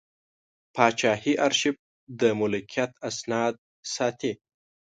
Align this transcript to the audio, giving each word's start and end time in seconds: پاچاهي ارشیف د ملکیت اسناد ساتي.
پاچاهي 0.75 1.33
ارشیف 1.45 1.75
د 2.19 2.21
ملکیت 2.39 2.91
اسناد 3.09 3.53
ساتي. 3.93 4.31